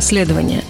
Расследование. 0.00 0.62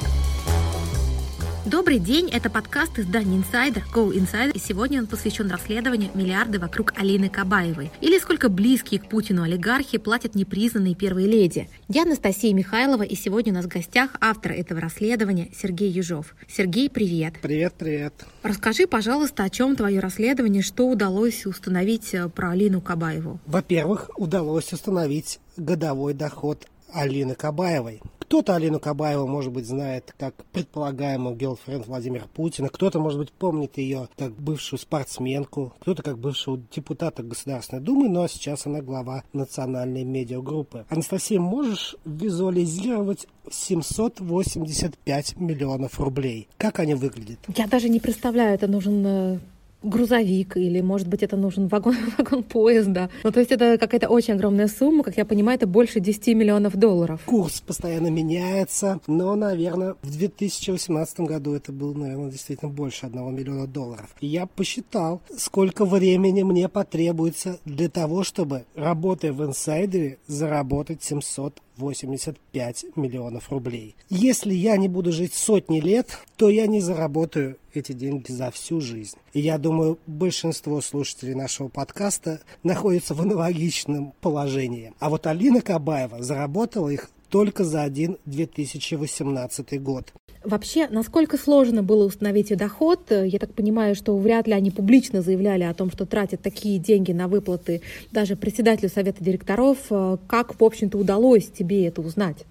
Добрый 1.64 2.00
день, 2.00 2.28
это 2.32 2.50
подкаст 2.50 2.98
издания 2.98 3.36
Insider, 3.38 3.80
Go 3.94 4.12
Insider, 4.12 4.50
и 4.52 4.58
сегодня 4.58 4.98
он 4.98 5.06
посвящен 5.06 5.48
расследованию 5.48 6.10
миллиарды 6.14 6.58
вокруг 6.58 6.92
Алины 6.98 7.28
Кабаевой. 7.28 7.92
Или 8.00 8.18
сколько 8.18 8.48
близкие 8.48 8.98
к 8.98 9.08
Путину 9.08 9.44
олигархи 9.44 9.98
платят 9.98 10.34
непризнанные 10.34 10.96
первые 10.96 11.28
леди. 11.28 11.68
Я 11.86 12.02
Анастасия 12.02 12.52
Михайлова, 12.52 13.04
и 13.04 13.14
сегодня 13.14 13.52
у 13.52 13.54
нас 13.54 13.66
в 13.66 13.68
гостях 13.68 14.16
автор 14.20 14.50
этого 14.50 14.80
расследования 14.80 15.48
Сергей 15.56 15.92
Южов. 15.92 16.34
Сергей, 16.48 16.90
привет. 16.90 17.34
Привет, 17.40 17.74
привет. 17.78 18.14
Расскажи, 18.42 18.88
пожалуйста, 18.88 19.44
о 19.44 19.48
чем 19.48 19.76
твое 19.76 20.00
расследование, 20.00 20.62
что 20.62 20.88
удалось 20.88 21.46
установить 21.46 22.14
э, 22.14 22.28
про 22.28 22.50
Алину 22.50 22.80
Кабаеву? 22.80 23.38
Во-первых, 23.46 24.10
удалось 24.16 24.72
установить 24.72 25.38
годовой 25.56 26.14
доход 26.14 26.66
Алины 26.92 27.36
Кабаевой. 27.36 28.02
Кто-то 28.30 28.54
Алину 28.54 28.78
Кабаеву, 28.78 29.26
может 29.26 29.52
быть, 29.52 29.66
знает 29.66 30.14
как 30.16 30.36
предполагаемую 30.52 31.34
гелфренд 31.34 31.88
Владимира 31.88 32.26
Путина, 32.26 32.68
кто-то, 32.68 33.00
может 33.00 33.18
быть, 33.18 33.32
помнит 33.32 33.76
ее 33.76 34.08
как 34.16 34.36
бывшую 34.36 34.78
спортсменку, 34.78 35.74
кто-то 35.80 36.04
как 36.04 36.16
бывшего 36.16 36.56
депутата 36.72 37.24
Государственной 37.24 37.82
Думы, 37.82 38.08
но 38.08 38.28
сейчас 38.28 38.66
она 38.66 38.82
глава 38.82 39.24
национальной 39.32 40.04
медиагруппы. 40.04 40.86
Анастасия, 40.90 41.40
можешь 41.40 41.96
визуализировать 42.04 43.26
785 43.50 45.36
миллионов 45.36 45.98
рублей? 45.98 46.46
Как 46.56 46.78
они 46.78 46.94
выглядят? 46.94 47.40
Я 47.56 47.66
даже 47.66 47.88
не 47.88 47.98
представляю, 47.98 48.54
это 48.54 48.68
нужен 48.68 49.04
э, 49.04 49.38
грузовик, 49.82 50.56
или, 50.56 50.80
может 50.80 51.08
быть, 51.08 51.22
это 51.22 51.36
нужен 51.36 51.68
вагон, 51.68 51.96
вагон 52.18 52.42
поезда. 52.42 53.10
Ну, 53.22 53.30
то 53.30 53.40
есть 53.40 53.52
это 53.52 53.78
какая-то 53.78 54.08
очень 54.08 54.34
огромная 54.34 54.68
сумма, 54.68 55.02
как 55.02 55.16
я 55.16 55.24
понимаю, 55.24 55.56
это 55.56 55.66
больше 55.66 56.00
10 56.00 56.28
миллионов 56.28 56.76
долларов. 56.76 57.22
Курс 57.26 57.60
постоянно 57.60 58.08
меняется, 58.08 59.00
но, 59.06 59.34
наверное, 59.34 59.94
в 60.02 60.10
2018 60.10 61.20
году 61.20 61.54
это 61.54 61.72
было, 61.72 61.94
наверное, 61.94 62.30
действительно 62.30 62.70
больше 62.70 63.06
1 63.06 63.34
миллиона 63.34 63.66
долларов. 63.66 64.14
И 64.20 64.26
я 64.26 64.46
посчитал, 64.46 65.20
сколько 65.36 65.84
времени 65.84 66.42
мне 66.42 66.68
потребуется 66.68 67.58
для 67.64 67.88
того, 67.88 68.24
чтобы, 68.24 68.64
работая 68.74 69.32
в 69.32 69.44
инсайдере, 69.44 70.18
заработать 70.26 71.02
700 71.02 71.60
85 71.80 72.84
миллионов 72.96 73.50
рублей. 73.50 73.96
Если 74.08 74.54
я 74.54 74.76
не 74.76 74.88
буду 74.88 75.12
жить 75.12 75.34
сотни 75.34 75.80
лет, 75.80 76.18
то 76.36 76.48
я 76.48 76.66
не 76.66 76.80
заработаю 76.80 77.56
эти 77.74 77.92
деньги 77.92 78.30
за 78.30 78.50
всю 78.50 78.80
жизнь. 78.80 79.16
И 79.32 79.40
я 79.40 79.58
думаю, 79.58 79.98
большинство 80.06 80.80
слушателей 80.80 81.34
нашего 81.34 81.68
подкаста 81.68 82.40
находятся 82.62 83.14
в 83.14 83.22
аналогичном 83.22 84.12
положении. 84.20 84.92
А 84.98 85.10
вот 85.10 85.26
Алина 85.26 85.60
Кабаева 85.60 86.22
заработала 86.22 86.88
их 86.88 87.10
только 87.30 87.64
за 87.64 87.82
один 87.82 88.18
2018 88.26 89.82
год. 89.82 90.12
Вообще, 90.42 90.88
насколько 90.88 91.36
сложно 91.36 91.82
было 91.82 92.04
установить 92.06 92.50
ее 92.50 92.56
доход? 92.56 93.10
Я 93.10 93.38
так 93.38 93.52
понимаю, 93.54 93.94
что 93.94 94.16
вряд 94.16 94.46
ли 94.46 94.54
они 94.54 94.70
публично 94.70 95.22
заявляли 95.22 95.64
о 95.64 95.74
том, 95.74 95.90
что 95.90 96.06
тратят 96.06 96.40
такие 96.42 96.78
деньги 96.78 97.12
на 97.12 97.28
выплаты 97.28 97.82
даже 98.10 98.36
председателю 98.36 98.88
совета 98.88 99.22
директоров. 99.22 99.78
Как, 100.26 100.58
в 100.58 100.64
общем-то, 100.64 100.96
удалось 100.96 101.50
тебе 101.50 101.86
это 101.86 102.00
узнать? 102.00 102.46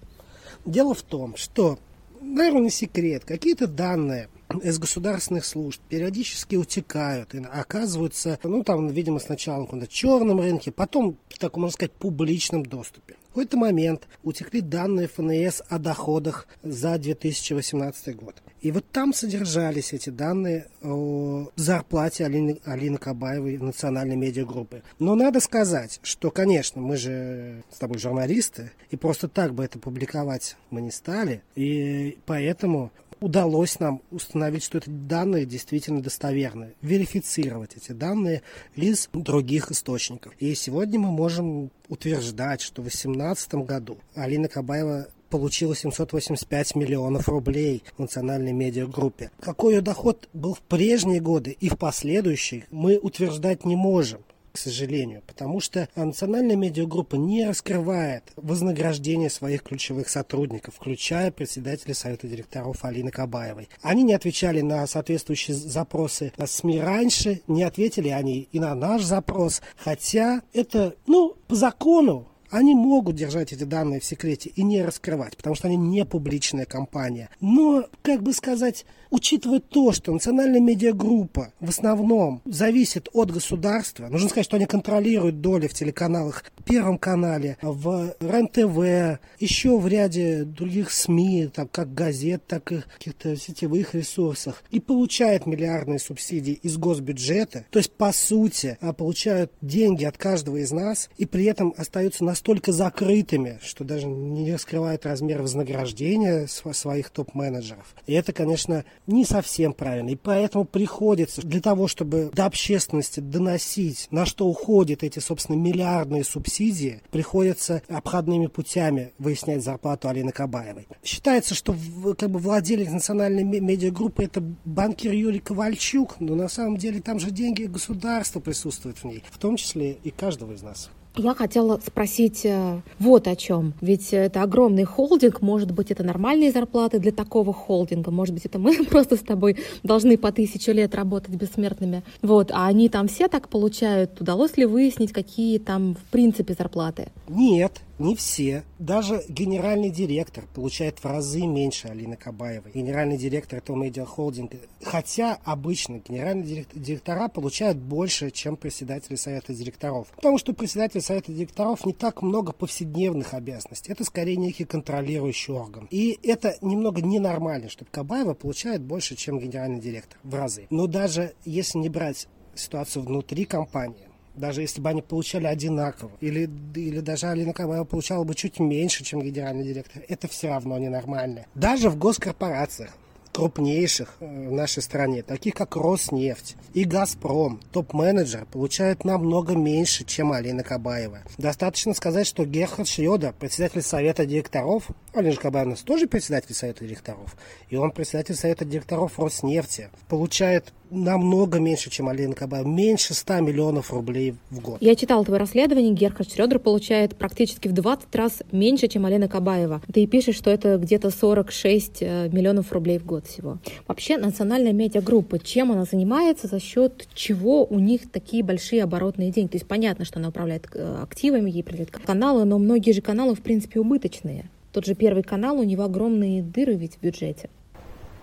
Дело 0.64 0.94
в 0.94 1.02
том, 1.02 1.36
что, 1.36 1.78
наверное, 2.20 2.62
не 2.62 2.70
секрет, 2.70 3.24
какие-то 3.24 3.66
данные 3.66 4.28
из 4.62 4.78
государственных 4.78 5.44
служб 5.44 5.80
периодически 5.88 6.56
утекают 6.56 7.34
и 7.34 7.38
оказываются, 7.38 8.38
ну, 8.44 8.62
там, 8.62 8.88
видимо, 8.88 9.18
сначала 9.18 9.66
на 9.72 9.86
черном 9.86 10.40
рынке, 10.40 10.70
потом 10.70 11.16
в 11.28 11.38
таком, 11.38 11.62
можно 11.62 11.74
сказать, 11.74 11.92
публичном 11.92 12.64
доступе. 12.64 13.16
Какой-то 13.30 13.56
момент 13.56 14.08
утекли 14.24 14.60
данные 14.60 15.06
ФНС 15.06 15.62
о 15.68 15.78
доходах 15.78 16.48
за 16.64 16.98
2018 16.98 18.16
год. 18.16 18.42
И 18.60 18.72
вот 18.72 18.84
там 18.90 19.14
содержались 19.14 19.92
эти 19.92 20.10
данные 20.10 20.66
о 20.82 21.48
зарплате 21.54 22.24
Алины, 22.24 22.58
Алины 22.64 22.98
Кабаевой 22.98 23.56
в 23.56 23.62
национальной 23.62 24.16
медиагруппе. 24.16 24.82
Но 24.98 25.14
надо 25.14 25.38
сказать, 25.38 26.00
что, 26.02 26.32
конечно, 26.32 26.82
мы 26.82 26.96
же 26.96 27.62
с 27.70 27.78
тобой 27.78 27.98
журналисты, 27.98 28.72
и 28.90 28.96
просто 28.96 29.28
так 29.28 29.54
бы 29.54 29.64
это 29.64 29.78
публиковать 29.78 30.56
мы 30.70 30.80
не 30.80 30.90
стали. 30.90 31.42
И 31.54 32.18
поэтому 32.26 32.90
удалось 33.20 33.78
нам 33.80 34.02
установить, 34.10 34.64
что 34.64 34.78
эти 34.78 34.88
данные 34.88 35.46
действительно 35.46 36.02
достоверны, 36.02 36.74
верифицировать 36.82 37.76
эти 37.76 37.92
данные 37.92 38.42
из 38.74 39.08
других 39.12 39.70
источников. 39.70 40.32
И 40.38 40.54
сегодня 40.54 40.98
мы 40.98 41.10
можем 41.10 41.70
утверждать, 41.88 42.60
что 42.60 42.82
в 42.82 42.86
2018 42.86 43.54
году 43.54 43.98
Алина 44.14 44.48
Кабаева 44.48 45.08
получила 45.28 45.76
785 45.76 46.74
миллионов 46.74 47.28
рублей 47.28 47.84
в 47.96 48.00
национальной 48.00 48.52
медиагруппе. 48.52 49.30
Какой 49.40 49.74
ее 49.74 49.80
доход 49.80 50.28
был 50.32 50.54
в 50.54 50.60
прежние 50.60 51.20
годы 51.20 51.56
и 51.60 51.68
в 51.68 51.76
последующие, 51.76 52.66
мы 52.70 52.98
утверждать 52.98 53.64
не 53.64 53.76
можем 53.76 54.22
к 54.52 54.58
сожалению, 54.58 55.22
потому 55.26 55.60
что 55.60 55.88
национальная 55.96 56.56
медиагруппа 56.56 57.16
не 57.16 57.46
раскрывает 57.46 58.24
вознаграждение 58.36 59.30
своих 59.30 59.62
ключевых 59.62 60.08
сотрудников, 60.08 60.74
включая 60.76 61.30
председателя 61.30 61.94
совета 61.94 62.26
директоров 62.26 62.84
Алины 62.84 63.10
Кабаевой. 63.10 63.68
Они 63.82 64.02
не 64.02 64.14
отвечали 64.14 64.60
на 64.60 64.86
соответствующие 64.86 65.56
запросы 65.56 66.32
СМИ 66.44 66.80
раньше, 66.80 67.42
не 67.46 67.62
ответили 67.62 68.08
они 68.08 68.48
и 68.52 68.60
на 68.60 68.74
наш 68.74 69.02
запрос, 69.02 69.62
хотя 69.76 70.42
это, 70.52 70.94
ну, 71.06 71.36
по 71.46 71.54
закону 71.54 72.29
они 72.50 72.74
могут 72.74 73.16
держать 73.16 73.52
эти 73.52 73.64
данные 73.64 74.00
в 74.00 74.04
секрете 74.04 74.50
и 74.54 74.62
не 74.62 74.82
раскрывать, 74.82 75.36
потому 75.36 75.54
что 75.54 75.68
они 75.68 75.76
не 75.76 76.04
публичная 76.04 76.64
компания. 76.64 77.30
Но, 77.40 77.86
как 78.02 78.22
бы 78.22 78.32
сказать, 78.32 78.84
учитывая 79.10 79.60
то, 79.60 79.92
что 79.92 80.12
национальная 80.12 80.60
медиагруппа 80.60 81.52
в 81.60 81.68
основном 81.68 82.42
зависит 82.44 83.08
от 83.12 83.30
государства, 83.30 84.08
нужно 84.08 84.28
сказать, 84.28 84.46
что 84.46 84.56
они 84.56 84.66
контролируют 84.66 85.40
доли 85.40 85.66
в 85.66 85.74
телеканалах 85.74 86.44
Первом 86.64 86.98
канале, 86.98 87.56
в 87.62 88.14
РЕН-ТВ, 88.20 89.18
еще 89.40 89.78
в 89.78 89.88
ряде 89.88 90.44
других 90.44 90.92
СМИ, 90.92 91.50
так 91.52 91.70
как 91.72 91.94
газет, 91.94 92.46
так 92.46 92.70
и 92.70 92.82
каких-то 92.98 93.36
сетевых 93.36 93.94
ресурсах, 93.94 94.62
и 94.70 94.78
получают 94.78 95.46
миллиардные 95.46 95.98
субсидии 95.98 96.52
из 96.52 96.76
госбюджета, 96.76 97.64
то 97.70 97.78
есть, 97.78 97.92
по 97.92 98.12
сути, 98.12 98.78
а, 98.80 98.92
получают 98.92 99.52
деньги 99.60 100.04
от 100.04 100.16
каждого 100.16 100.58
из 100.58 100.70
нас, 100.70 101.10
и 101.16 101.26
при 101.26 101.44
этом 101.44 101.74
остаются 101.76 102.24
на 102.24 102.34
настолько 102.40 102.72
закрытыми, 102.72 103.58
что 103.62 103.84
даже 103.84 104.06
не 104.06 104.50
раскрывает 104.50 105.04
размер 105.04 105.42
вознаграждения 105.42 106.46
своих 106.46 107.10
топ-менеджеров. 107.10 107.94
И 108.06 108.14
это, 108.14 108.32
конечно, 108.32 108.86
не 109.06 109.26
совсем 109.26 109.74
правильно. 109.74 110.08
И 110.08 110.16
поэтому 110.16 110.64
приходится 110.64 111.42
для 111.42 111.60
того, 111.60 111.86
чтобы 111.86 112.30
до 112.32 112.46
общественности 112.46 113.20
доносить, 113.20 114.08
на 114.10 114.24
что 114.24 114.46
уходят 114.46 115.02
эти, 115.02 115.18
собственно, 115.18 115.56
миллиардные 115.56 116.24
субсидии, 116.24 117.02
приходится 117.10 117.82
обходными 117.88 118.46
путями 118.46 119.12
выяснять 119.18 119.62
зарплату 119.62 120.08
Алины 120.08 120.32
Кабаевой. 120.32 120.88
Считается, 121.04 121.54
что 121.54 121.76
как 122.16 122.30
бы 122.30 122.38
владелец 122.38 122.90
национальной 122.90 123.44
медиагруппы 123.44 124.24
это 124.24 124.40
банкир 124.64 125.12
Юрий 125.12 125.40
Ковальчук, 125.40 126.18
но 126.20 126.34
на 126.34 126.48
самом 126.48 126.78
деле 126.78 127.02
там 127.02 127.18
же 127.18 127.30
деньги 127.30 127.64
государства 127.64 128.40
присутствуют 128.40 128.96
в 128.96 129.04
ней, 129.04 129.22
в 129.30 129.36
том 129.36 129.56
числе 129.56 129.92
и 129.92 130.10
каждого 130.10 130.54
из 130.54 130.62
нас. 130.62 130.90
Я 131.16 131.34
хотела 131.34 131.80
спросить 131.84 132.42
э, 132.44 132.80
вот 132.98 133.26
о 133.26 133.34
чем. 133.34 133.74
Ведь 133.80 134.12
это 134.12 134.42
огромный 134.42 134.84
холдинг, 134.84 135.42
может 135.42 135.72
быть, 135.72 135.90
это 135.90 136.04
нормальные 136.04 136.52
зарплаты 136.52 136.98
для 136.98 137.10
такого 137.10 137.52
холдинга, 137.52 138.10
может 138.10 138.34
быть, 138.34 138.46
это 138.46 138.58
мы 138.58 138.84
просто 138.90 139.16
с 139.16 139.20
тобой 139.20 139.56
должны 139.82 140.16
по 140.16 140.30
тысячу 140.30 140.72
лет 140.72 140.94
работать 140.94 141.34
бессмертными. 141.34 142.04
Вот, 142.22 142.52
а 142.52 142.66
они 142.66 142.88
там 142.88 143.08
все 143.08 143.28
так 143.28 143.48
получают. 143.48 144.20
Удалось 144.20 144.56
ли 144.56 144.66
выяснить, 144.66 145.12
какие 145.12 145.58
там 145.58 145.94
в 145.94 146.10
принципе 146.10 146.54
зарплаты? 146.54 147.08
Нет, 147.28 147.80
не 148.00 148.16
все. 148.16 148.64
Даже 148.78 149.22
генеральный 149.28 149.90
директор 149.90 150.44
получает 150.54 150.98
в 150.98 151.04
разы 151.04 151.46
меньше 151.46 151.88
Алины 151.88 152.16
Кабаевой. 152.16 152.72
Генеральный 152.72 153.18
директор 153.18 153.58
этого 153.58 153.76
медиахолдинга. 153.76 154.56
Хотя 154.82 155.38
обычно 155.44 155.98
генеральные 155.98 156.66
директора 156.74 157.28
получают 157.28 157.78
больше, 157.78 158.30
чем 158.30 158.56
председатели 158.56 159.16
совета 159.16 159.54
директоров. 159.54 160.08
Потому 160.16 160.38
что 160.38 160.54
председатель 160.54 161.00
совета 161.00 161.32
директоров 161.32 161.84
не 161.84 161.92
так 161.92 162.22
много 162.22 162.52
повседневных 162.52 163.34
обязанностей. 163.34 163.92
Это 163.92 164.04
скорее 164.04 164.36
некий 164.36 164.64
контролирующий 164.64 165.52
орган. 165.52 165.86
И 165.90 166.18
это 166.22 166.56
немного 166.62 167.02
ненормально, 167.02 167.68
чтобы 167.68 167.90
Кабаева 167.90 168.34
получает 168.34 168.82
больше, 168.82 169.14
чем 169.14 169.38
генеральный 169.38 169.80
директор 169.80 170.18
в 170.22 170.34
разы. 170.34 170.66
Но 170.70 170.86
даже 170.86 171.34
если 171.44 171.78
не 171.78 171.90
брать 171.90 172.28
ситуацию 172.54 173.04
внутри 173.04 173.44
компании, 173.44 174.09
даже 174.34 174.62
если 174.62 174.80
бы 174.80 174.88
они 174.88 175.02
получали 175.02 175.46
одинаково, 175.46 176.12
или, 176.20 176.48
или 176.74 177.00
даже 177.00 177.26
Алина 177.26 177.52
Кабаева 177.52 177.84
получала 177.84 178.24
бы 178.24 178.34
чуть 178.34 178.58
меньше, 178.58 179.04
чем 179.04 179.22
генеральный 179.22 179.64
директор, 179.64 180.02
это 180.08 180.28
все 180.28 180.48
равно 180.48 180.78
ненормально. 180.78 181.46
Даже 181.54 181.90
в 181.90 181.96
госкорпорациях 181.96 182.90
крупнейших 183.32 184.16
э, 184.20 184.48
в 184.48 184.52
нашей 184.52 184.82
стране, 184.82 185.22
таких 185.22 185.54
как 185.54 185.76
Роснефть 185.76 186.56
и 186.74 186.84
Газпром, 186.84 187.60
топ-менеджеры 187.72 188.46
получают 188.46 189.04
намного 189.04 189.54
меньше, 189.54 190.04
чем 190.04 190.32
Алина 190.32 190.62
Кабаева. 190.62 191.20
Достаточно 191.38 191.94
сказать, 191.94 192.26
что 192.26 192.44
Герхард 192.44 192.88
Шьода, 192.88 193.34
председатель 193.38 193.82
совета 193.82 194.26
директоров, 194.26 194.88
Алина 195.14 195.36
Кабаевна 195.36 195.76
тоже 195.76 196.06
председатель 196.06 196.54
совета 196.54 196.84
директоров, 196.84 197.36
и 197.68 197.76
он 197.76 197.92
председатель 197.92 198.34
совета 198.34 198.64
директоров 198.64 199.18
Роснефти, 199.18 199.90
получает 200.08 200.72
намного 200.90 201.58
меньше, 201.58 201.90
чем 201.90 202.08
Алина 202.08 202.34
Кабаева, 202.34 202.66
меньше 202.66 203.14
100 203.14 203.40
миллионов 203.40 203.92
рублей 203.92 204.34
в 204.50 204.60
год. 204.60 204.78
Я 204.80 204.94
читала 204.94 205.24
твое 205.24 205.40
расследование, 205.40 205.92
Герхард 205.92 206.32
Шредер 206.32 206.58
получает 206.58 207.16
практически 207.16 207.68
в 207.68 207.72
20 207.72 208.14
раз 208.14 208.42
меньше, 208.52 208.88
чем 208.88 209.06
Алина 209.06 209.28
Кабаева. 209.28 209.80
Ты 209.92 210.06
пишешь, 210.06 210.36
что 210.36 210.50
это 210.50 210.76
где-то 210.78 211.10
46 211.10 211.98
э, 212.00 212.28
миллионов 212.30 212.72
рублей 212.72 212.98
в 212.98 213.06
год 213.06 213.26
всего. 213.26 213.58
Вообще, 213.86 214.16
национальная 214.18 214.72
медиагруппа, 214.72 215.38
чем 215.38 215.72
она 215.72 215.84
занимается, 215.84 216.46
за 216.46 216.60
счет 216.60 217.08
чего 217.14 217.64
у 217.64 217.78
них 217.78 218.10
такие 218.10 218.42
большие 218.42 218.82
оборотные 218.82 219.30
деньги? 219.30 219.52
То 219.52 219.56
есть 219.56 219.66
понятно, 219.66 220.04
что 220.04 220.18
она 220.18 220.28
управляет 220.28 220.68
э, 220.74 220.98
активами, 221.02 221.50
ей 221.50 221.62
придет 221.62 221.90
каналы, 221.90 222.44
но 222.44 222.58
многие 222.58 222.92
же 222.92 223.00
каналы, 223.00 223.34
в 223.34 223.40
принципе, 223.40 223.80
убыточные. 223.80 224.50
Тот 224.72 224.86
же 224.86 224.94
Первый 224.94 225.22
канал, 225.22 225.58
у 225.58 225.64
него 225.64 225.84
огромные 225.84 226.42
дыры 226.42 226.74
ведь 226.74 226.96
в 226.96 227.00
бюджете. 227.02 227.50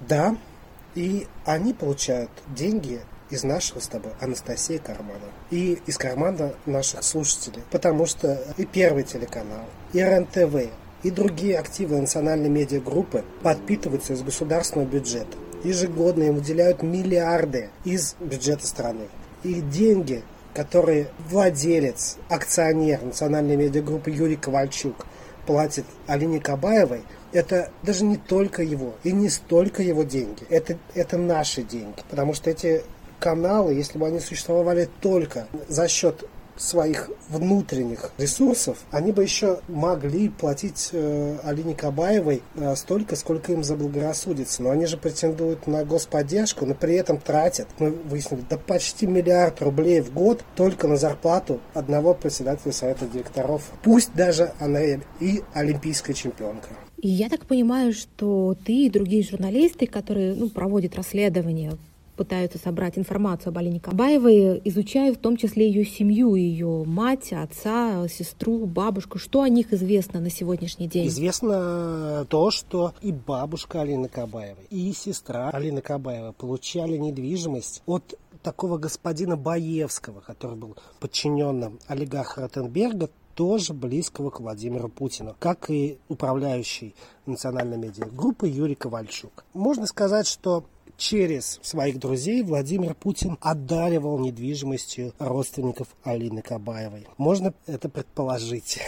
Да, 0.07 0.37
и 0.97 1.27
они 1.45 1.73
получают 1.73 2.31
деньги 2.55 3.01
из 3.29 3.43
нашего 3.43 3.79
с 3.79 3.87
тобой 3.87 4.13
Анастасии 4.19 4.77
кармана. 4.77 5.29
И 5.51 5.79
из 5.85 5.95
кармана 5.95 6.53
наших 6.65 7.03
слушателей. 7.03 7.61
Потому 7.69 8.07
что 8.07 8.41
и 8.57 8.65
Первый 8.65 9.03
телеканал, 9.03 9.65
и 9.93 10.01
РНТВ, 10.01 10.71
и 11.03 11.11
другие 11.11 11.59
активы 11.59 12.01
национальной 12.01 12.49
медиагруппы 12.49 13.23
подпитываются 13.43 14.13
из 14.13 14.23
государственного 14.23 14.87
бюджета. 14.87 15.37
Ежегодно 15.63 16.23
им 16.23 16.35
выделяют 16.35 16.81
миллиарды 16.81 17.69
из 17.83 18.15
бюджета 18.19 18.65
страны. 18.65 19.07
И 19.43 19.61
деньги, 19.61 20.23
которые 20.55 21.09
владелец, 21.29 22.17
акционер 22.27 23.03
национальной 23.03 23.55
медиагруппы 23.55 24.09
Юрий 24.09 24.35
Ковальчук 24.35 25.05
платит 25.47 25.85
Алине 26.05 26.39
Кабаевой– 26.39 27.01
это 27.31 27.71
даже 27.83 28.03
не 28.03 28.17
только 28.17 28.63
его, 28.63 28.95
и 29.03 29.11
не 29.11 29.29
столько 29.29 29.83
его 29.83 30.03
деньги. 30.03 30.43
Это, 30.49 30.77
это 30.93 31.17
наши 31.17 31.63
деньги. 31.63 32.01
Потому 32.09 32.33
что 32.33 32.49
эти 32.49 32.83
каналы, 33.19 33.73
если 33.73 33.97
бы 33.97 34.07
они 34.07 34.19
существовали 34.19 34.89
только 35.01 35.47
за 35.67 35.87
счет 35.87 36.23
своих 36.57 37.09
внутренних 37.29 38.11
ресурсов, 38.17 38.77
они 38.91 39.11
бы 39.11 39.23
еще 39.23 39.59
могли 39.67 40.29
платить 40.29 40.89
э, 40.91 41.37
Алине 41.43 41.75
Кабаевой 41.75 42.41
э, 42.55 42.75
столько, 42.75 43.15
сколько 43.15 43.53
им 43.53 43.63
заблагорассудится. 43.63 44.63
Но 44.63 44.71
они 44.71 44.85
же 44.85 44.97
претендуют 44.97 45.67
на 45.67 45.83
господдержку, 45.83 46.65
но 46.65 46.73
при 46.73 46.95
этом 46.95 47.19
тратят, 47.19 47.67
мы 47.79 47.91
выяснили, 47.91 48.41
до 48.49 48.57
почти 48.57 49.07
миллиард 49.07 49.61
рублей 49.61 50.01
в 50.01 50.13
год 50.13 50.43
только 50.55 50.87
на 50.87 50.97
зарплату 50.97 51.59
одного 51.73 52.13
председателя 52.13 52.71
совета 52.71 53.05
директоров. 53.05 53.71
Пусть 53.83 54.13
даже 54.13 54.53
она 54.59 54.81
и 55.19 55.41
олимпийская 55.53 56.15
чемпионка. 56.15 56.69
И 56.97 57.09
я 57.09 57.29
так 57.29 57.45
понимаю, 57.45 57.93
что 57.93 58.55
ты 58.65 58.85
и 58.85 58.89
другие 58.89 59.23
журналисты, 59.23 59.85
которые 59.85 60.33
ну, 60.33 60.49
проводят 60.49 60.95
расследования, 60.95 61.77
пытаются 62.17 62.57
собрать 62.57 62.97
информацию 62.97 63.51
об 63.51 63.57
Алине 63.59 63.79
Кабаевой, 63.79 64.61
изучают 64.65 65.17
в 65.17 65.21
том 65.21 65.37
числе 65.37 65.67
ее 65.67 65.85
семью, 65.85 66.35
ее 66.35 66.83
мать, 66.85 67.31
отца, 67.31 68.05
сестру, 68.09 68.65
бабушку. 68.65 69.19
Что 69.19 69.43
о 69.43 69.49
них 69.49 69.71
известно 69.71 70.19
на 70.19 70.29
сегодняшний 70.29 70.87
день? 70.87 71.07
Известно 71.07 72.25
то, 72.27 72.51
что 72.51 72.93
и 73.01 73.11
бабушка 73.11 73.81
Алины 73.81 74.09
Кабаевой, 74.09 74.65
и 74.69 74.91
сестра 74.91 75.49
Алины 75.51 75.81
Кабаевой 75.81 76.33
получали 76.33 76.97
недвижимость 76.97 77.83
от 77.85 78.17
такого 78.43 78.77
господина 78.77 79.37
Баевского, 79.37 80.21
который 80.21 80.57
был 80.57 80.75
подчиненным 80.99 81.79
олигарха 81.87 82.41
Ротенберга, 82.41 83.09
тоже 83.35 83.73
близкого 83.73 84.31
к 84.31 84.39
Владимиру 84.39 84.89
Путину, 84.89 85.35
как 85.37 85.69
и 85.69 85.99
управляющий 86.09 86.95
национальной 87.27 87.77
медиагруппой 87.77 88.49
Юрий 88.49 88.73
Ковальчук. 88.73 89.45
Можно 89.53 89.85
сказать, 89.85 90.25
что 90.25 90.63
через 90.97 91.59
своих 91.61 91.99
друзей 91.99 92.43
Владимир 92.43 92.95
Путин 92.95 93.37
одаривал 93.41 94.19
недвижимостью 94.19 95.13
родственников 95.19 95.87
Алины 96.03 96.41
Кабаевой. 96.41 97.07
Можно 97.17 97.53
это 97.65 97.89
предположить. 97.89 98.79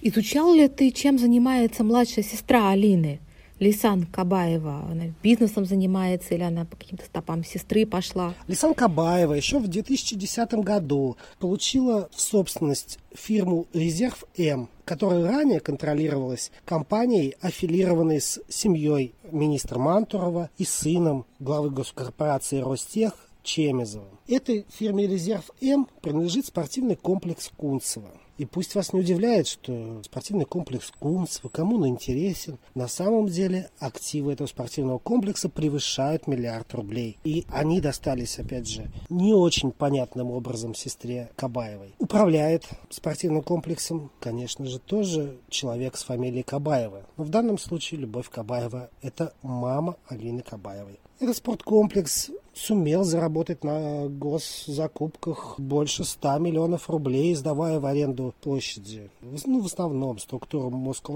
Изучал 0.00 0.54
ли 0.54 0.66
ты, 0.68 0.90
чем 0.90 1.18
занимается 1.18 1.84
младшая 1.84 2.24
сестра 2.24 2.70
Алины? 2.70 3.20
Лисан 3.60 4.06
Кабаева, 4.06 4.86
она 4.90 5.12
бизнесом 5.22 5.66
занимается 5.66 6.34
или 6.34 6.42
она 6.42 6.64
по 6.64 6.76
каким-то 6.76 7.04
стопам 7.04 7.44
сестры 7.44 7.84
пошла? 7.84 8.34
Лисан 8.48 8.72
Кабаева 8.72 9.34
еще 9.34 9.58
в 9.58 9.68
2010 9.68 10.54
году 10.54 11.18
получила 11.38 12.08
в 12.10 12.20
собственность 12.20 12.98
фирму 13.14 13.66
«Резерв 13.74 14.24
М», 14.38 14.70
которая 14.86 15.26
ранее 15.26 15.60
контролировалась 15.60 16.50
компанией, 16.64 17.36
аффилированной 17.42 18.22
с 18.22 18.40
семьей 18.48 19.14
министра 19.30 19.78
Мантурова 19.78 20.48
и 20.56 20.64
сыном 20.64 21.26
главы 21.38 21.68
госкорпорации 21.70 22.60
«Ростех» 22.60 23.12
Чемезовым. 23.42 24.18
Этой 24.26 24.66
фирме 24.70 25.06
«Резерв 25.06 25.50
М» 25.60 25.86
принадлежит 26.00 26.46
спортивный 26.46 26.96
комплекс 26.96 27.50
Кунцево. 27.56 28.10
И 28.40 28.46
пусть 28.46 28.74
вас 28.74 28.94
не 28.94 29.00
удивляет, 29.00 29.46
что 29.46 30.00
спортивный 30.02 30.46
комплекс 30.46 30.90
Кунцево 30.98 31.50
кому-то 31.50 31.86
интересен. 31.86 32.56
На 32.74 32.88
самом 32.88 33.26
деле 33.28 33.68
активы 33.78 34.32
этого 34.32 34.46
спортивного 34.46 34.96
комплекса 34.96 35.50
превышают 35.50 36.26
миллиард 36.26 36.72
рублей. 36.72 37.18
И 37.22 37.44
они 37.50 37.82
достались, 37.82 38.38
опять 38.38 38.66
же, 38.66 38.90
не 39.10 39.34
очень 39.34 39.72
понятным 39.72 40.30
образом 40.30 40.74
сестре 40.74 41.28
Кабаевой. 41.36 41.94
Управляет 41.98 42.64
спортивным 42.88 43.42
комплексом, 43.42 44.10
конечно 44.20 44.64
же, 44.64 44.78
тоже 44.78 45.36
человек 45.50 45.98
с 45.98 46.04
фамилией 46.04 46.42
Кабаева. 46.42 47.02
Но 47.18 47.24
в 47.24 47.28
данном 47.28 47.58
случае 47.58 48.00
Любовь 48.00 48.30
Кабаева– 48.30 48.88
это 49.02 49.34
мама 49.42 49.96
Алины 50.08 50.40
Кабаевой. 50.40 50.98
Этот 51.18 51.36
спорткомплекс 51.36 52.30
сумел 52.60 53.04
заработать 53.04 53.64
на 53.64 54.08
госзакупках 54.08 55.58
больше 55.58 56.04
100 56.04 56.38
миллионов 56.38 56.90
рублей, 56.90 57.34
сдавая 57.34 57.80
в 57.80 57.86
аренду 57.86 58.34
площади, 58.40 59.10
ну, 59.22 59.60
в 59.60 59.66
основном 59.66 60.18
структуру 60.18 60.70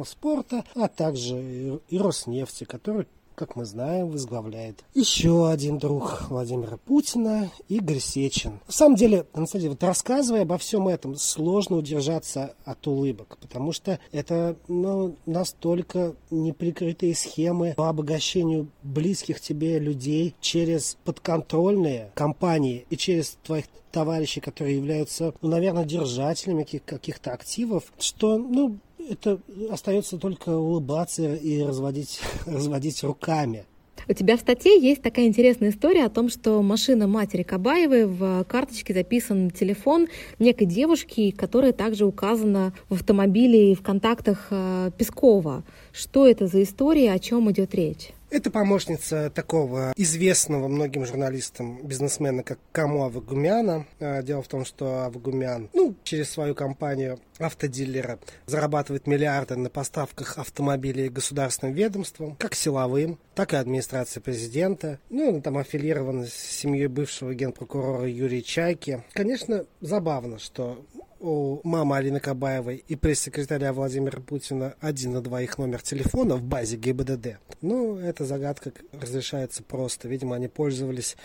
спорта, 0.04 0.64
а 0.74 0.88
также 0.88 1.80
и 1.88 1.98
Роснефти, 1.98 2.64
который 2.64 3.06
как 3.34 3.56
мы 3.56 3.64
знаем, 3.64 4.08
возглавляет 4.08 4.84
еще 4.94 5.48
один 5.48 5.78
друг 5.78 6.26
Владимира 6.28 6.76
Путина, 6.76 7.50
Игорь 7.68 7.98
Сечин. 7.98 8.60
На 8.66 8.72
самом 8.72 8.96
деле, 8.96 9.26
на 9.34 9.46
самом 9.46 9.60
деле 9.60 9.70
вот 9.70 9.82
рассказывая 9.82 10.42
обо 10.42 10.58
всем 10.58 10.88
этом, 10.88 11.16
сложно 11.16 11.76
удержаться 11.76 12.54
от 12.64 12.86
улыбок, 12.86 13.38
потому 13.40 13.72
что 13.72 13.98
это 14.12 14.56
ну, 14.68 15.16
настолько 15.26 16.14
неприкрытые 16.30 17.14
схемы 17.14 17.74
по 17.76 17.88
обогащению 17.88 18.68
близких 18.82 19.40
тебе 19.40 19.78
людей 19.78 20.34
через 20.40 20.96
подконтрольные 21.04 22.10
компании 22.14 22.86
и 22.90 22.96
через 22.96 23.36
твоих 23.42 23.66
товарищей, 23.94 24.40
которые 24.40 24.76
являются, 24.76 25.34
ну, 25.40 25.48
наверное, 25.48 25.84
держателями 25.84 26.64
каких-то 26.64 27.32
активов, 27.32 27.92
что, 27.98 28.36
ну, 28.38 28.78
это 29.10 29.38
остается 29.70 30.18
только 30.18 30.50
улыбаться 30.50 31.34
и 31.34 31.62
разводить, 31.62 32.20
разводить 32.46 33.02
руками. 33.02 33.64
У 34.06 34.12
тебя 34.12 34.36
в 34.36 34.40
статье 34.40 34.78
есть 34.78 35.00
такая 35.00 35.26
интересная 35.26 35.70
история 35.70 36.04
о 36.04 36.10
том, 36.10 36.28
что 36.28 36.60
машина 36.60 37.06
матери 37.06 37.42
Кабаевой 37.42 38.04
в 38.04 38.44
карточке 38.44 38.92
записан 38.92 39.50
телефон 39.50 40.08
некой 40.38 40.66
девушки, 40.66 41.30
которая 41.30 41.72
также 41.72 42.04
указана 42.04 42.74
в 42.90 42.94
автомобиле 42.94 43.72
и 43.72 43.74
в 43.74 43.82
контактах 43.82 44.48
э, 44.50 44.90
Пескова. 44.98 45.64
Что 45.92 46.26
это 46.26 46.46
за 46.46 46.62
история, 46.62 47.12
о 47.12 47.18
чем 47.18 47.50
идет 47.50 47.74
речь? 47.74 48.10
Это 48.30 48.50
помощница 48.50 49.30
такого 49.30 49.92
известного 49.96 50.68
многим 50.68 51.06
журналистам 51.06 51.86
бизнесмена, 51.86 52.42
как 52.42 52.58
Каму 52.72 53.04
Авагумяна. 53.04 53.86
А, 54.00 54.22
дело 54.22 54.42
в 54.42 54.48
том, 54.48 54.64
что 54.64 55.04
Авагумян, 55.04 55.70
ну, 55.72 55.94
через 56.02 56.30
свою 56.30 56.54
компанию 56.54 57.20
автодилера 57.38 58.18
зарабатывает 58.46 59.06
миллиарды 59.06 59.56
на 59.56 59.70
поставках 59.70 60.38
автомобилей 60.38 61.08
государственным 61.08 61.74
ведомствам, 61.74 62.36
как 62.36 62.54
силовым, 62.54 63.18
так 63.34 63.52
и 63.52 63.56
администрации 63.56 64.20
президента. 64.20 64.98
Ну, 65.10 65.28
он 65.28 65.42
там 65.42 65.58
аффилирован 65.58 66.26
с 66.26 66.32
семьей 66.32 66.88
бывшего 66.88 67.34
генпрокурора 67.34 68.08
Юрия 68.08 68.42
Чайки. 68.42 69.04
Конечно, 69.12 69.64
забавно, 69.80 70.38
что 70.38 70.84
у 71.24 71.60
мамы 71.64 71.96
Алины 71.96 72.20
Кабаевой 72.20 72.84
и 72.86 72.96
пресс-секретаря 72.96 73.72
Владимира 73.72 74.20
Путина 74.20 74.74
один 74.80 75.12
на 75.12 75.22
двоих 75.22 75.56
номер 75.56 75.80
телефона 75.80 76.36
в 76.36 76.42
базе 76.42 76.76
ГИБДД. 76.76 77.38
Ну, 77.62 77.96
эта 77.96 78.26
загадка 78.26 78.72
разрешается 78.92 79.62
просто. 79.62 80.06
Видимо, 80.06 80.36
они 80.36 80.48
пользовались 80.48 81.16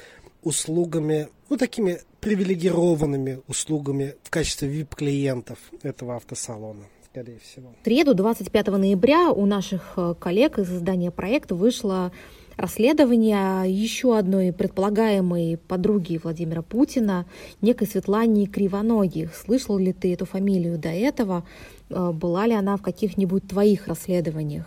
услугами, 0.42 1.28
ну, 1.50 1.58
такими 1.58 2.00
привилегированными 2.22 3.42
услугами 3.48 4.16
в 4.24 4.30
качестве 4.30 4.70
VIP-клиентов 4.70 5.60
этого 5.84 6.16
автосалона 6.16 6.86
скорее 7.12 7.40
всего. 7.40 7.74
В 7.82 7.84
среду, 7.84 8.14
25 8.14 8.68
ноября, 8.68 9.32
у 9.32 9.46
наших 9.46 9.94
э, 9.98 10.14
коллег 10.20 10.60
из 10.60 10.72
издания 10.72 11.10
«Проект» 11.10 11.52
вышла 11.52 12.12
расследование 12.60 13.72
еще 13.72 14.18
одной 14.18 14.52
предполагаемой 14.52 15.58
подруги 15.58 16.20
Владимира 16.22 16.62
Путина, 16.62 17.26
некой 17.62 17.88
Светлане 17.88 18.48
Кривоногих. 18.48 19.34
Слышал 19.36 19.78
ли 19.78 19.94
ты 19.94 20.14
эту 20.14 20.26
фамилию 20.26 20.78
до 20.78 20.90
этого? 20.90 21.46
Э, 21.90 22.12
была 22.12 22.46
ли 22.48 22.54
она 22.54 22.76
в 22.76 22.82
каких-нибудь 22.82 23.48
твоих 23.48 23.88
расследованиях? 23.88 24.66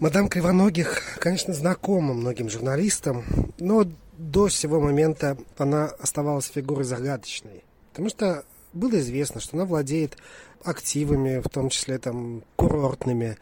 Мадам 0.00 0.28
Кривоногих, 0.28 1.18
конечно, 1.18 1.54
знакома 1.54 2.14
многим 2.14 2.48
журналистам, 2.48 3.24
но 3.58 3.84
до 4.16 4.48
сего 4.48 4.80
момента 4.80 5.36
она 5.56 5.86
оставалась 5.86 6.46
фигурой 6.46 6.84
загадочной. 6.84 7.64
Потому 7.90 8.08
что 8.08 8.44
было 8.72 8.98
известно, 8.98 9.40
что 9.40 9.56
она 9.56 9.64
владеет 9.64 10.16
активами, 10.64 11.40
в 11.40 11.48
том 11.48 11.68
числе 11.68 11.98
там 11.98 12.42
курортными, 12.56 13.38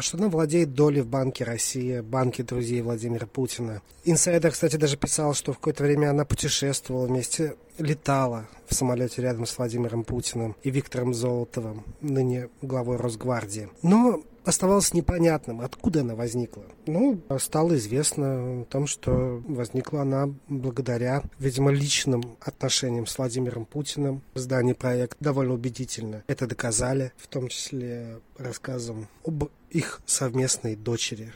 что 0.00 0.16
она 0.16 0.28
владеет 0.28 0.74
долей 0.74 1.02
в 1.02 1.06
Банке 1.06 1.44
России, 1.44 2.00
банке 2.00 2.42
друзей 2.42 2.80
Владимира 2.80 3.26
Путина. 3.26 3.82
Инсайдер, 4.04 4.52
кстати, 4.52 4.76
даже 4.76 4.96
писал, 4.96 5.34
что 5.34 5.52
в 5.52 5.58
какое-то 5.58 5.82
время 5.82 6.10
она 6.10 6.24
путешествовала 6.24 7.06
вместе, 7.06 7.56
летала 7.78 8.48
в 8.66 8.74
самолете 8.74 9.22
рядом 9.22 9.44
с 9.44 9.58
Владимиром 9.58 10.04
Путиным 10.04 10.56
и 10.62 10.70
Виктором 10.70 11.12
Золотовым, 11.12 11.84
ныне 12.00 12.48
главой 12.62 12.96
Росгвардии. 12.96 13.68
Но 13.82 14.22
оставалось 14.44 14.94
непонятным, 14.94 15.60
откуда 15.60 16.00
она 16.00 16.14
возникла. 16.14 16.64
Ну, 16.86 17.20
стало 17.38 17.76
известно 17.76 18.62
о 18.62 18.64
том, 18.64 18.86
что 18.86 19.42
возникла 19.46 20.02
она 20.02 20.32
благодаря, 20.48 21.22
видимо, 21.38 21.70
личным 21.70 22.36
отношениям 22.40 23.06
с 23.06 23.18
Владимиром 23.18 23.64
Путиным. 23.64 24.22
В 24.34 24.38
здании 24.38 24.72
проект 24.72 25.16
довольно 25.20 25.54
убедительно 25.54 26.24
это 26.26 26.46
доказали, 26.46 27.12
в 27.16 27.26
том 27.28 27.48
числе 27.48 28.20
рассказом 28.36 29.08
об 29.24 29.44
их 29.70 30.00
совместной 30.06 30.76
дочери 30.76 31.32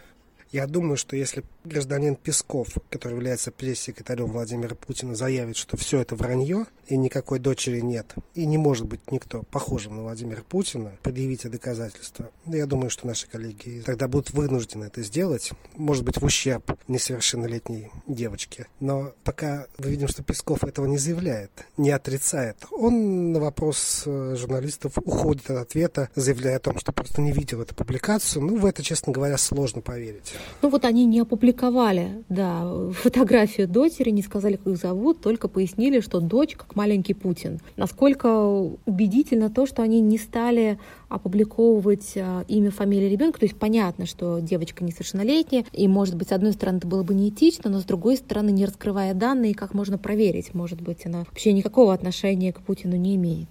я 0.52 0.66
думаю, 0.66 0.96
что 0.96 1.16
если 1.16 1.44
гражданин 1.66 2.16
Песков, 2.16 2.68
который 2.90 3.14
является 3.14 3.50
пресс-секретарем 3.50 4.26
Владимира 4.26 4.75
Путина, 4.75 5.14
заявит, 5.14 5.56
что 5.56 5.76
все 5.76 6.00
это 6.00 6.16
вранье, 6.16 6.66
и 6.88 6.96
никакой 6.96 7.38
дочери 7.38 7.80
нет, 7.80 8.14
и 8.35 8.46
не 8.46 8.58
может 8.58 8.87
быть 8.87 9.11
никто 9.11 9.42
похожим 9.50 9.96
на 9.96 10.02
Владимира 10.02 10.42
Путина, 10.42 10.92
предъявите 11.02 11.49
доказательства, 11.49 12.30
я 12.46 12.66
думаю, 12.66 12.90
что 12.90 13.06
наши 13.06 13.28
коллеги 13.28 13.82
тогда 13.85 14.08
будут 14.08 14.30
вынуждены 14.30 14.85
это 14.85 15.02
сделать, 15.02 15.50
может 15.76 16.04
быть, 16.04 16.18
в 16.18 16.25
ущерб 16.25 16.78
несовершеннолетней 16.88 17.90
девочке. 18.06 18.66
Но 18.80 19.12
пока 19.25 19.66
мы 19.78 19.90
видим, 19.90 20.08
что 20.08 20.23
Песков 20.23 20.64
этого 20.64 20.87
не 20.87 20.99
заявляет, 20.99 21.50
не 21.76 21.90
отрицает. 21.90 22.56
Он 22.70 23.32
на 23.32 23.40
вопрос 23.40 24.04
э, 24.06 24.37
журналистов 24.37 24.92
уходит 24.99 25.50
от 25.50 25.58
ответа, 25.58 26.08
заявляя 26.14 26.56
о 26.56 26.61
том, 26.61 26.78
что 26.78 26.92
просто 26.92 27.20
не 27.20 27.32
видел 27.32 27.62
эту 27.62 27.75
публикацию. 27.75 28.42
Ну, 28.42 28.56
в 28.58 28.66
это, 28.66 28.82
честно 28.82 29.12
говоря, 29.12 29.37
сложно 29.38 29.80
поверить. 29.80 30.35
Ну 30.62 30.68
вот 30.68 30.85
они 30.85 31.04
не 31.04 31.20
опубликовали, 31.20 31.55
да, 32.28 32.90
фотографию 32.92 33.68
дочери, 33.68 34.10
не 34.10 34.22
сказали, 34.22 34.56
как 34.56 34.66
их 34.68 34.76
зовут, 34.76 35.20
только 35.20 35.48
пояснили, 35.48 36.00
что 36.00 36.20
дочь 36.20 36.54
как 36.54 36.76
маленький 36.76 37.14
Путин. 37.14 37.60
Насколько 37.76 38.48
убедительно 38.86 39.50
то, 39.50 39.66
что 39.66 39.82
они 39.82 40.00
не 40.00 40.18
стали 40.18 40.78
опубликовывать 41.08 42.14
а, 42.16 42.44
имя, 42.48 42.70
фамилию 42.70 43.10
ребенка. 43.10 43.40
То 43.40 43.46
есть 43.46 43.56
понятно, 43.56 44.06
что 44.06 44.40
девочка 44.40 44.84
несовершеннолетняя, 44.84 45.64
и, 45.72 45.88
может 45.88 46.16
быть, 46.16 46.28
с 46.28 46.32
одной 46.32 46.52
стороны, 46.52 46.78
это 46.78 46.86
было 46.86 47.02
бы 47.02 47.14
неэтично, 47.14 47.70
но 47.70 47.80
с 47.80 47.84
другой 47.84 48.16
стороны, 48.16 48.50
не 48.50 48.64
раскрывая 48.64 49.14
данные, 49.14 49.54
как 49.54 49.75
можно 49.75 49.98
проверить, 49.98 50.54
может 50.54 50.80
быть, 50.80 51.06
она 51.06 51.20
вообще 51.20 51.52
никакого 51.52 51.94
отношения 51.94 52.52
к 52.52 52.60
Путину 52.60 52.96
не 52.96 53.16
имеет. 53.16 53.48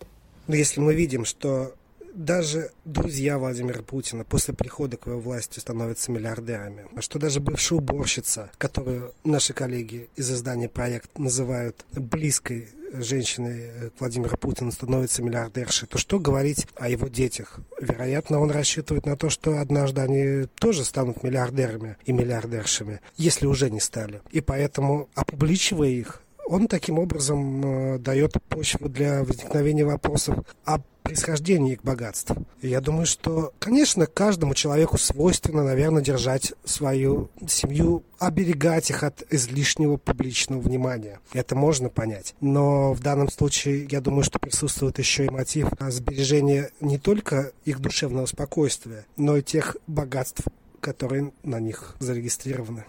Но 0.47 0.55
если 0.55 0.79
мы 0.79 0.93
видим, 0.93 1.25
что 1.25 1.73
даже 2.15 2.71
друзья 2.85 3.37
Владимира 3.37 3.81
Путина 3.81 4.23
после 4.23 4.53
прихода 4.53 4.97
к 4.97 5.07
его 5.07 5.19
власти 5.19 5.59
становятся 5.59 6.11
миллиардерами. 6.11 6.85
А 6.95 7.01
что 7.01 7.19
даже 7.19 7.39
бывшая 7.39 7.75
уборщица, 7.75 8.49
которую 8.57 9.13
наши 9.23 9.53
коллеги 9.53 10.09
из 10.15 10.31
издания 10.31 10.69
«Проект» 10.69 11.17
называют 11.17 11.85
близкой 11.91 12.69
женщиной 12.93 13.91
к 13.91 13.99
Владимиру 13.99 14.37
Путину 14.37 14.71
становится 14.71 15.21
миллиардершей, 15.21 15.87
то 15.87 15.97
что 15.97 16.19
говорить 16.19 16.65
о 16.77 16.87
его 16.87 17.07
детях? 17.07 17.59
Вероятно, 17.79 18.39
он 18.39 18.49
рассчитывает 18.51 19.05
на 19.05 19.17
то, 19.17 19.29
что 19.29 19.59
однажды 19.59 20.01
они 20.01 20.47
тоже 20.55 20.85
станут 20.85 21.21
миллиардерами 21.23 21.97
и 22.05 22.13
миллиардершами, 22.13 23.01
если 23.17 23.45
уже 23.45 23.69
не 23.69 23.81
стали. 23.81 24.21
И 24.31 24.39
поэтому, 24.39 25.09
опубличивая 25.15 25.89
их, 25.89 26.21
он 26.47 26.67
таким 26.67 26.99
образом 26.99 27.95
э, 27.95 27.99
дает 27.99 28.33
почву 28.47 28.87
для 28.87 29.23
возникновения 29.23 29.83
вопросов 29.83 30.37
о 30.63 30.79
происхождения 31.05 31.73
их 31.73 31.83
богатств. 31.83 32.33
И 32.61 32.67
я 32.67 32.81
думаю, 32.81 33.05
что, 33.05 33.53
конечно, 33.59 34.07
каждому 34.07 34.55
человеку 34.55 34.97
свойственно, 34.97 35.63
наверное, 35.63 36.01
держать 36.01 36.53
свою 36.65 37.29
семью, 37.47 38.03
оберегать 38.17 38.89
их 38.89 39.03
от 39.03 39.23
излишнего 39.31 39.97
публичного 39.97 40.59
внимания. 40.59 41.19
Это 41.31 41.55
можно 41.55 41.89
понять. 41.89 42.33
Но 42.41 42.93
в 42.93 43.01
данном 43.01 43.29
случае, 43.29 43.87
я 43.89 44.01
думаю, 44.01 44.23
что 44.23 44.39
присутствует 44.39 44.97
еще 44.97 45.25
и 45.25 45.29
мотив 45.29 45.69
сбережения 45.89 46.71
не 46.81 46.97
только 46.97 47.51
их 47.65 47.79
душевного 47.79 48.25
спокойствия, 48.25 49.05
но 49.15 49.37
и 49.37 49.43
тех 49.43 49.77
богатств, 49.85 50.41
которые 50.81 51.31
на 51.43 51.59
них 51.59 51.95
зарегистрированы. 51.99 52.83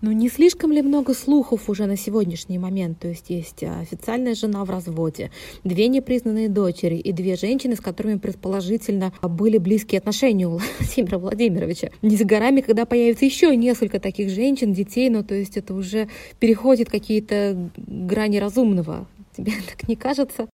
Но 0.00 0.12
не 0.12 0.28
слишком 0.28 0.72
ли 0.72 0.82
много 0.82 1.14
слухов 1.14 1.68
уже 1.68 1.86
на 1.86 1.96
сегодняшний 1.96 2.58
момент? 2.58 2.98
То 3.00 3.08
есть 3.08 3.30
есть 3.30 3.62
официальная 3.62 4.34
жена 4.34 4.64
в 4.64 4.70
разводе, 4.70 5.30
две 5.64 5.88
непризнанные 5.88 6.48
дочери 6.48 6.96
и 6.96 7.12
две 7.12 7.36
женщины, 7.36 7.76
с 7.76 7.80
которыми 7.80 8.18
предположительно 8.18 9.12
были 9.22 9.58
близкие 9.58 9.98
отношения 9.98 10.46
у 10.46 10.60
Владимира 10.80 11.18
Владимировича. 11.18 11.90
Не 12.02 12.16
за 12.16 12.24
горами, 12.24 12.60
когда 12.60 12.84
появится 12.86 13.24
еще 13.24 13.54
несколько 13.56 14.00
таких 14.00 14.30
женщин, 14.30 14.72
детей, 14.72 15.10
но 15.10 15.22
то 15.22 15.34
есть 15.34 15.56
это 15.56 15.74
уже 15.74 16.08
переходит 16.38 16.90
какие-то 16.90 17.70
грани 17.76 18.38
разумного. 18.38 19.06
Тебе 19.36 19.52
так 19.66 19.88
не 19.88 19.96
кажется? 19.96 20.48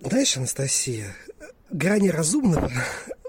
Знаешь, 0.00 0.36
Анастасия, 0.36 1.14
грани 1.70 2.08
разумного 2.08 2.70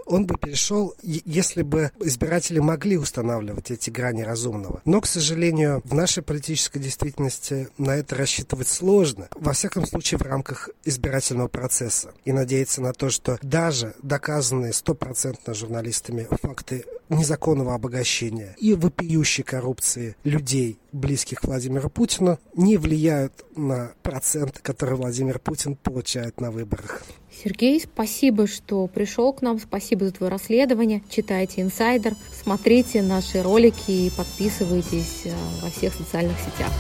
он 0.08 0.26
бы 0.26 0.38
перешел, 0.38 0.96
если 1.02 1.62
бы 1.62 1.92
избиратели 2.00 2.60
могли 2.60 2.98
устанавливать 2.98 3.72
эти 3.72 3.90
грани 3.90 4.22
разумного. 4.22 4.82
Но, 4.86 5.02
к 5.02 5.08
сожалению, 5.08 5.82
в 5.84 5.94
нашей 5.94 6.24
политической 6.24 6.80
действительности 6.80 7.70
на 7.78 7.92
это 7.92 8.16
рассчитывать 8.16 8.68
сложно. 8.68 9.28
Во 9.36 9.54
всяком 9.54 9.86
случае, 9.86 10.18
в 10.18 10.22
рамках 10.22 10.70
избирательного 10.84 11.48
процесса. 11.48 12.14
И 12.26 12.32
надеяться 12.32 12.82
на 12.82 12.94
то, 12.94 13.10
что 13.10 13.38
даже 13.42 13.94
доказанные 14.02 14.74
стопроцентно 14.74 15.54
журналистами 15.54 16.28
факты 16.42 16.86
незаконного 17.10 17.74
обогащения 17.74 18.56
и 18.58 18.74
вопиющей 18.74 19.44
коррупции 19.44 20.16
людей, 20.24 20.80
близких 20.92 21.44
Владимиру 21.44 21.90
Путину, 21.90 22.40
не 22.56 22.78
влияют 22.78 23.46
на 23.56 23.92
процент, 24.04 24.60
который 24.60 24.96
Владимир 24.96 25.40
Путин 25.40 25.76
получает 25.76 26.42
на 26.42 26.52
выборах. 26.52 27.04
Сергей, 27.31 27.79
спасибо, 27.81 28.48
что 28.48 28.88
пришел 28.88 29.34
к 29.34 29.41
нам. 29.41 29.60
Спасибо 29.60 30.05
за 30.05 30.12
твое 30.12 30.31
расследование. 30.31 31.03
Читайте 31.10 31.62
«Инсайдер», 31.62 32.13
смотрите 32.31 33.01
наши 33.01 33.41
ролики 33.41 33.91
и 33.91 34.12
подписывайтесь 34.15 35.22
э, 35.25 35.34
во 35.62 35.69
всех 35.69 35.93
социальных 35.93 36.38
сетях. 36.39 36.72